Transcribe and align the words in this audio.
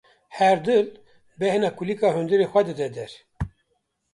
Her 0.37 0.57
dil, 0.67 0.87
bêhna 1.39 1.69
kulîlka 1.77 2.07
hundirê 2.15 2.47
xwe 2.51 2.61
dide 2.67 2.87
der. 2.95 3.11